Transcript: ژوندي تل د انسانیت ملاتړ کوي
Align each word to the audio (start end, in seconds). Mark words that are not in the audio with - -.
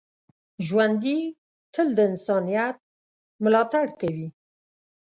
ژوندي 0.65 1.19
تل 1.73 1.87
د 1.97 1.99
انسانیت 2.09 2.77
ملاتړ 3.43 3.85
کوي 3.99 4.27